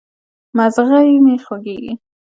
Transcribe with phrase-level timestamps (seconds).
[0.55, 1.91] مځغی مي خوږیږي